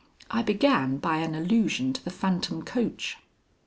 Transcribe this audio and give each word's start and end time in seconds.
I 0.31 0.41
began 0.41 0.97
by 0.97 1.17
an 1.17 1.35
allusion 1.35 1.93
to 1.93 2.03
the 2.03 2.09
phantom 2.09 2.63
coach. 2.63 3.17